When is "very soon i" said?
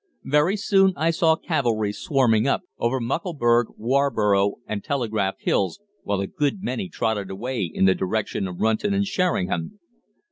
0.23-1.11